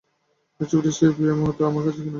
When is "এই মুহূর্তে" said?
1.33-1.61